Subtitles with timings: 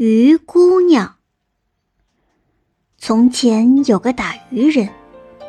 [0.00, 1.16] 鱼姑娘。
[2.98, 4.88] 从前有个打鱼人，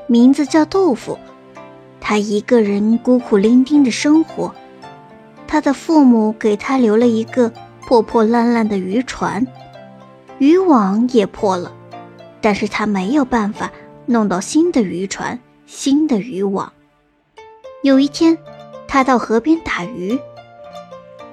[0.07, 1.19] 名字叫豆腐。
[2.01, 4.55] 他一个人孤苦伶仃的生活。
[5.45, 9.45] 他的父母给他留了一个破破烂烂的渔船，
[10.39, 11.71] 渔网也破了，
[12.41, 13.71] 但是他没有办法
[14.07, 16.73] 弄到新的渔船、新的渔网。
[17.83, 18.35] 有一天，
[18.87, 20.19] 他到河边打鱼。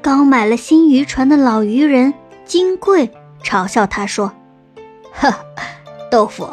[0.02, 2.12] 刚买了新渔船的老渔人
[2.46, 3.10] 金贵
[3.42, 4.32] 嘲笑他说
[5.12, 5.34] ：“呵，
[6.10, 6.48] 豆腐，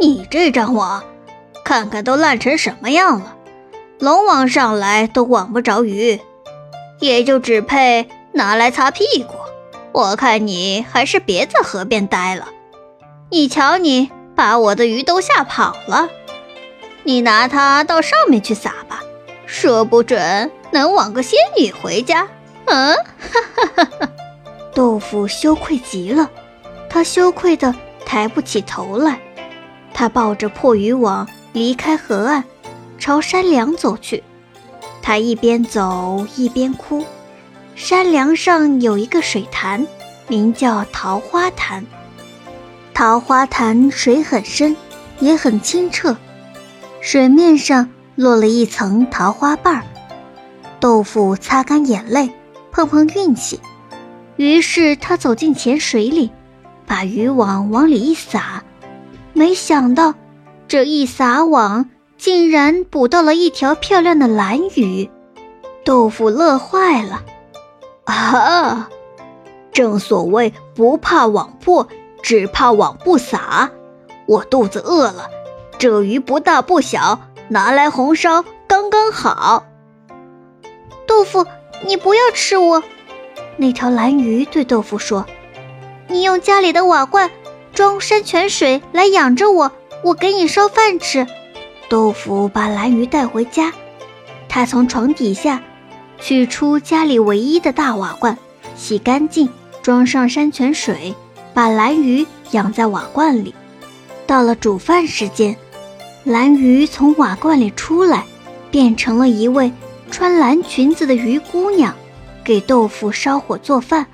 [0.00, 1.04] 你这张网，
[1.62, 3.36] 看看都烂成什么样了，
[3.98, 6.20] 龙王上来都网不着鱼，
[7.00, 9.34] 也就只配拿来擦屁股。
[9.92, 12.48] 我看你还是别在河边待了。
[13.30, 16.08] 你瞧你把我的鱼都吓跑了，
[17.02, 19.02] 你拿它到上面去撒吧，
[19.44, 22.26] 说不准能网个仙女回家。”
[22.70, 24.07] 嗯，哈哈哈哈
[24.78, 26.30] 豆腐羞愧极了，
[26.88, 27.74] 他羞愧的
[28.06, 29.18] 抬不起头来。
[29.92, 32.44] 他抱着破渔网离开河岸，
[32.96, 34.22] 朝山梁走去。
[35.02, 37.04] 他一边走一边哭。
[37.74, 39.84] 山梁上有一个水潭，
[40.28, 41.84] 名叫桃花潭。
[42.94, 44.76] 桃花潭水很深，
[45.18, 46.16] 也很清澈，
[47.00, 49.82] 水面上落了一层桃花瓣儿。
[50.78, 52.30] 豆腐擦干眼泪。
[52.70, 53.58] 碰碰运气，
[54.38, 56.30] 于是他走进浅水里，
[56.86, 58.62] 把渔网往里一撒，
[59.34, 60.14] 没想到
[60.66, 65.10] 这一撒网，竟然捕到了一条漂亮的蓝鱼。
[65.84, 67.24] 豆腐乐坏了，
[68.04, 68.88] 啊！
[69.72, 71.88] 正所谓不怕网破，
[72.22, 73.70] 只怕网不撒。
[74.26, 75.28] 我肚子饿了，
[75.78, 79.64] 这鱼不大不小，拿来红烧刚刚好。
[81.06, 81.44] 豆腐。
[81.86, 82.82] 你不要吃我！
[83.58, 85.26] 那条蓝鱼对豆腐说
[86.08, 87.30] ：“你用家里的瓦罐
[87.74, 89.72] 装山泉水来养着我，
[90.02, 91.26] 我给你烧饭吃。”
[91.90, 93.72] 豆腐把蓝鱼带回家，
[94.48, 95.62] 他从床底下
[96.20, 98.38] 取出家里唯一的大瓦罐，
[98.76, 99.48] 洗干净，
[99.82, 101.14] 装上山泉水，
[101.52, 103.54] 把蓝鱼养在瓦罐里。
[104.26, 105.56] 到了煮饭时间，
[106.22, 108.24] 蓝鱼从瓦罐里出来，
[108.70, 109.72] 变成了一位。
[110.10, 111.94] 穿蓝裙子的鱼姑娘
[112.48, 114.06] 给豆腐烧火做饭。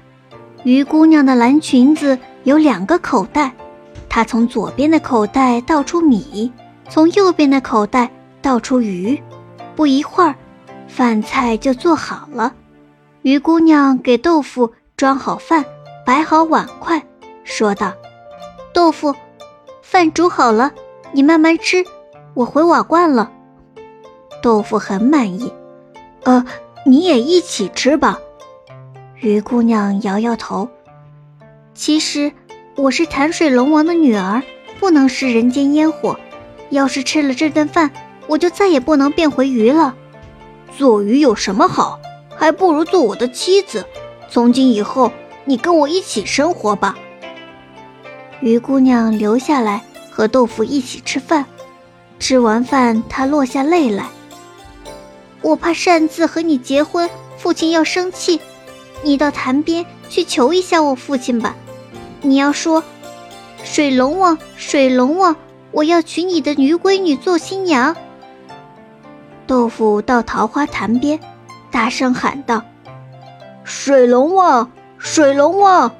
[0.65, 3.55] 鱼姑娘的蓝裙子有两个口袋，
[4.09, 6.51] 她从左边的口袋倒出米，
[6.89, 8.11] 从右边的口袋
[8.43, 9.23] 倒出鱼。
[9.77, 10.35] 不一会儿，
[10.89, 12.53] 饭菜就做好了。
[13.23, 15.65] 鱼姑娘给豆腐装好饭，
[16.05, 17.01] 摆好碗筷，
[17.45, 17.93] 说道
[18.75, 19.15] ：“豆腐，
[19.81, 20.73] 饭煮好了，
[21.13, 21.85] 你慢慢吃，
[22.35, 23.31] 我回瓦罐了。”
[24.43, 25.53] 豆腐很满意。
[26.25, 26.45] 呃，
[26.87, 28.19] 你也一起吃吧。
[29.21, 30.69] 鱼姑娘摇摇头。
[31.75, 32.31] 其实
[32.77, 34.43] 我是潭水龙王的女儿，
[34.79, 36.19] 不能食人间烟火。
[36.71, 37.91] 要是吃了这顿饭，
[38.27, 39.95] 我就再也不能变回鱼了。
[40.77, 41.99] 做鱼有什么好？
[42.37, 43.87] 还不如做我的妻子。
[44.29, 45.11] 从今以后，
[45.45, 46.97] 你跟我一起生活吧。
[48.41, 51.47] 鱼姑娘留下来和豆腐一起吃饭。
[52.19, 54.07] 吃完饭，她落下泪来。
[55.45, 58.41] 我怕擅自和你结婚，父亲要生气。
[59.03, 61.55] 你到潭边去求一下我父亲吧。
[62.23, 62.83] 你要说
[63.63, 65.37] ：“水龙王，水龙王，
[65.71, 67.95] 我要娶你的鱼闺女做新娘。”
[69.47, 71.21] 豆腐到桃花潭边，
[71.71, 72.63] 大声喊道
[73.65, 75.95] ：“水龙王，水龙王，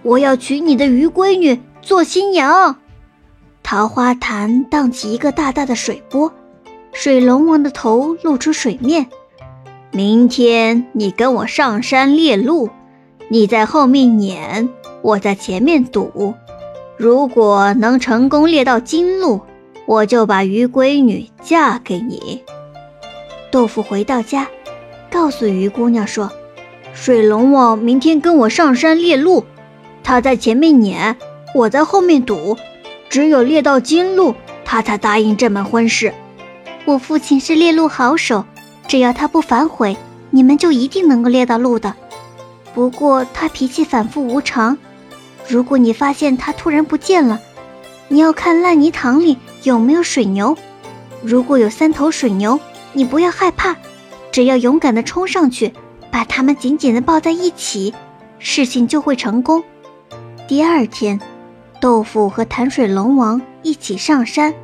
[0.00, 2.76] 我要娶你的鱼闺女做新娘。”
[3.62, 6.32] 桃花潭荡起一个大大的水波。
[7.00, 9.06] 水龙王的头露出水面。
[9.92, 12.70] 明天你跟我上山猎鹿，
[13.28, 14.68] 你在后面撵，
[15.02, 16.34] 我在前面堵。
[16.96, 19.42] 如果能成功猎到金鹿，
[19.86, 22.42] 我就把鱼闺女嫁给你。
[23.52, 24.48] 豆腐回到家，
[25.08, 26.32] 告诉鱼姑娘说
[26.92, 29.44] ：“水龙王明天跟我上山猎鹿，
[30.02, 31.16] 他在前面撵，
[31.54, 32.56] 我在后面堵。
[33.08, 34.34] 只有猎到金鹿，
[34.64, 36.12] 他才答应这门婚事。”
[36.88, 38.46] 我父亲是猎鹿好手，
[38.86, 39.94] 只要他不反悔，
[40.30, 41.94] 你们就一定能够猎到鹿的。
[42.72, 44.78] 不过他脾气反复无常，
[45.46, 47.38] 如果你发现他突然不见了，
[48.08, 50.56] 你要看烂泥塘里有没有水牛。
[51.22, 52.58] 如果有三头水牛，
[52.94, 53.76] 你不要害怕，
[54.32, 55.74] 只要勇敢地冲上去，
[56.10, 57.92] 把它们紧紧地抱在一起，
[58.38, 59.62] 事情就会成功。
[60.48, 61.20] 第二天，
[61.82, 64.54] 豆腐和潭水龙王一起上山，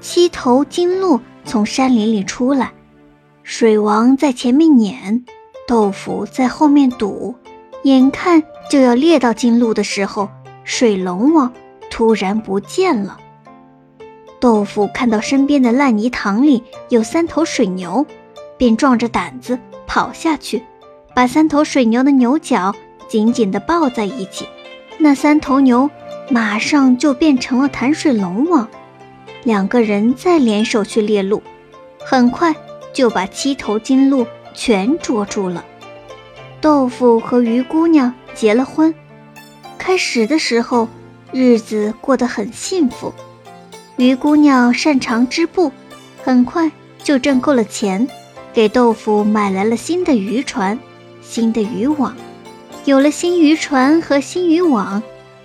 [0.00, 1.20] 七头金鹿。
[1.48, 2.72] 从山林里出来，
[3.42, 5.24] 水王在前面撵，
[5.66, 7.34] 豆腐在后面堵，
[7.84, 10.28] 眼看就要猎到金鹿的时候，
[10.62, 11.50] 水龙王
[11.90, 13.18] 突然不见了。
[14.38, 18.04] 豆腐看到身边的烂泥塘里有三头水牛，
[18.58, 20.62] 便壮着胆子跑下去，
[21.14, 22.74] 把三头水牛的牛角
[23.08, 24.46] 紧紧地抱在一起。
[24.98, 25.88] 那三头牛
[26.28, 28.68] 马上就变成了潭水龙王。
[29.44, 31.42] 两个人再联手去猎鹿，
[31.98, 32.54] 很快
[32.92, 35.64] 就把七头金鹿全捉住了。
[36.60, 38.94] 豆腐和鱼姑娘结了婚，
[39.78, 40.88] 开始的时候
[41.32, 43.14] 日子过得很幸福。
[43.96, 45.72] 鱼姑娘擅长织布，
[46.22, 46.70] 很快
[47.02, 48.06] 就挣够了钱，
[48.52, 50.78] 给豆腐买来了新的渔船、
[51.22, 52.14] 新的渔网。
[52.84, 55.02] 有了新渔船和新渔网，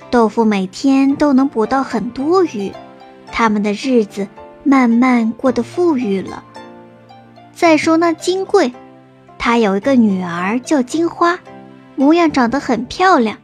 [0.10, 2.72] 豆腐每天都能捕到很多鱼。
[3.34, 4.28] 他们的日子
[4.64, 6.44] 慢慢过得富裕了。
[7.52, 8.72] 再说那金贵，
[9.40, 11.40] 他有一个女儿叫金花，
[11.96, 13.40] 模样长得很漂亮。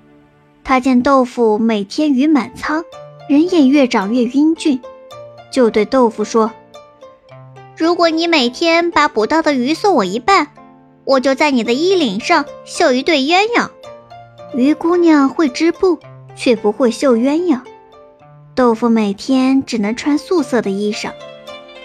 [0.64, 2.86] 他见豆腐每天鱼满仓，
[3.28, 4.80] 人也越长越英俊，
[5.52, 6.52] 就对豆腐说
[7.76, 10.50] ：“如果你每天把捕到的鱼送我一半，
[11.04, 13.70] 我就在你的衣领上绣一对鸳鸯。”
[14.54, 15.98] 鱼姑娘会织布，
[16.36, 17.62] 却不会绣鸳鸯。
[18.60, 21.14] 豆腐每天只能穿素色的衣裳。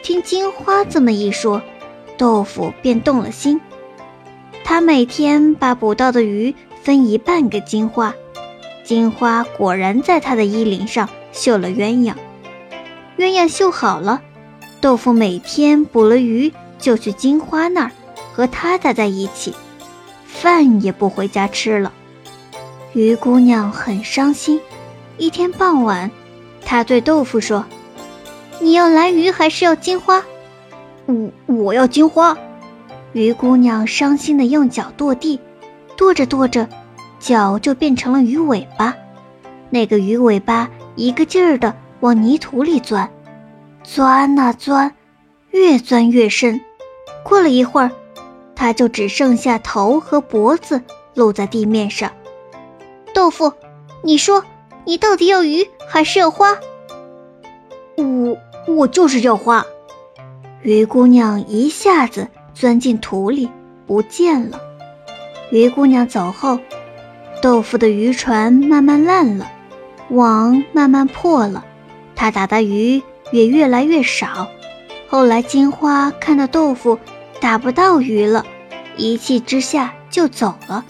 [0.03, 1.62] 听金花这么一说，
[2.19, 3.61] 豆腐便动了心。
[4.65, 8.12] 他每天把捕到的鱼分一半给金花，
[8.82, 12.15] 金花果然在他的衣领上绣了鸳鸯。
[13.19, 14.20] 鸳鸯绣好了，
[14.81, 17.93] 豆腐每天捕了鱼就去金花那儿
[18.32, 19.55] 和她待在一起，
[20.27, 21.93] 饭也不回家吃了。
[22.94, 24.61] 鱼姑娘很伤心。
[25.19, 26.11] 一天傍晚。
[26.64, 27.64] 他对豆腐说
[28.61, 30.25] ：“你要蓝鱼还是要金花
[31.06, 32.37] ？”“我我要金花。”
[33.12, 35.38] 鱼姑娘伤心地用脚跺地，
[35.96, 36.69] 跺着跺着，
[37.20, 38.94] 脚就变成了鱼尾巴。
[39.70, 43.08] 那个鱼尾巴一个劲儿地往泥土里钻，
[43.82, 44.93] 钻啊钻，
[45.50, 46.60] 越钻越深。
[47.22, 47.90] 过了一会儿，
[48.56, 50.82] 它就只剩下头和脖子
[51.14, 52.10] 露在地面上。
[53.14, 53.52] 豆腐，
[54.02, 54.43] 你说。
[54.84, 56.58] 你到底要鱼还是要花？
[57.96, 58.36] 我
[58.66, 59.64] 我就是要花。
[60.62, 63.50] 鱼姑娘一下子钻进土里
[63.86, 64.60] 不见了。
[65.50, 66.58] 鱼姑娘走后，
[67.40, 69.50] 豆腐的渔船慢慢烂了，
[70.10, 71.64] 网慢慢破了，
[72.16, 74.48] 他打的鱼也越来越少。
[75.08, 76.98] 后来金花看到豆腐
[77.40, 78.44] 打不到鱼了，
[78.96, 80.84] 一气之下就走了，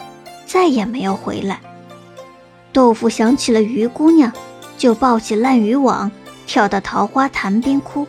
[0.47, 1.61] 再也没有回来。
[2.75, 4.33] 豆腐想起了鱼姑娘，
[4.77, 6.11] 就抱起烂渔网，
[6.45, 8.05] 跳到桃花潭边哭。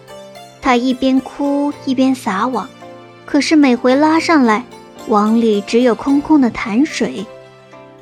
[0.59, 2.67] 他一边哭一边撒网，
[3.27, 4.65] 可是每回拉上来，
[5.07, 7.27] 网里只有空空的潭水。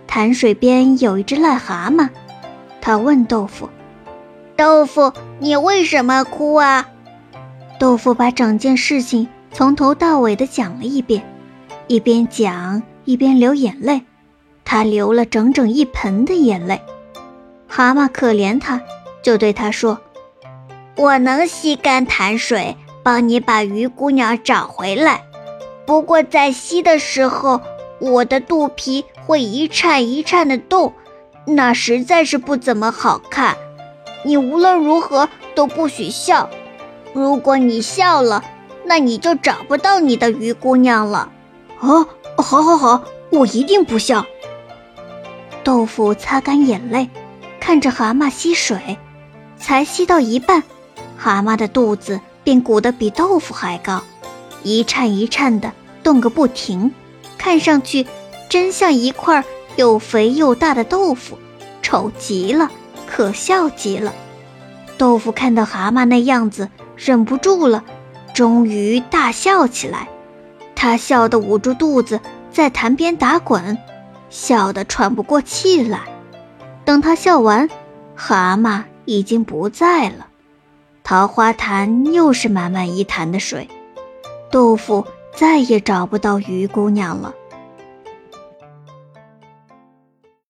[0.07, 2.07] 潭水边有一只癞蛤蟆，
[2.79, 3.67] 他问豆腐
[4.55, 6.87] ：“豆腐，你为什么哭啊？”
[7.77, 11.21] 豆腐把整件事情从头到尾的讲了一遍，
[11.87, 14.03] 一边讲一边流眼泪。
[14.73, 16.81] 他流了整整一盆的眼泪，
[17.67, 18.81] 蛤蟆可怜他，
[19.21, 19.99] 就对他说
[20.97, 25.25] ：“我能吸干潭水，帮你把鱼姑娘找回来。
[25.85, 27.61] 不过在吸的时候，
[27.99, 30.91] 我的肚皮会一颤一颤的动，
[31.45, 33.55] 那实在是不怎么好看。
[34.23, 36.49] 你无论如何都不许笑，
[37.13, 38.43] 如果你笑了，
[38.85, 41.29] 那你就找不到你的鱼姑娘了。”
[41.79, 42.07] 啊，
[42.37, 44.25] 好，好，好，我一定不笑。
[45.63, 47.09] 豆腐擦干眼泪，
[47.59, 48.97] 看着蛤蟆吸水，
[49.57, 50.61] 才吸到一半，
[51.17, 54.03] 蛤蟆的肚子便鼓得比豆腐还高，
[54.61, 55.71] 一颤一颤的
[56.03, 56.91] 动个不停，
[57.37, 58.05] 看上去
[58.49, 59.43] 真像一块
[59.77, 61.37] 又肥又大的豆腐，
[61.81, 62.69] 丑极了，
[63.07, 64.13] 可笑极了。
[64.97, 67.83] 豆腐看到蛤蟆那样子，忍不住了，
[68.33, 70.09] 终于大笑起来，
[70.75, 72.19] 他笑得捂住肚子，
[72.51, 73.77] 在潭边打滚。
[74.33, 76.01] 笑得喘不过气来。
[76.83, 77.69] 等他笑完，
[78.15, 80.25] 蛤蟆已经不在了。
[81.03, 83.69] 桃花潭又是满满一潭的水，
[84.51, 87.35] 豆腐再也找不到鱼姑娘了。